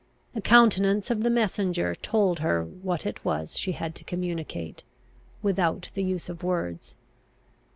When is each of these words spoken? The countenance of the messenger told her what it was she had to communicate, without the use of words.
The 0.33 0.41
countenance 0.41 1.11
of 1.11 1.21
the 1.21 1.29
messenger 1.29 1.93
told 1.93 2.39
her 2.39 2.63
what 2.63 3.05
it 3.05 3.23
was 3.23 3.55
she 3.55 3.73
had 3.73 3.93
to 3.97 4.03
communicate, 4.03 4.81
without 5.43 5.89
the 5.93 6.01
use 6.03 6.27
of 6.27 6.41
words. 6.41 6.95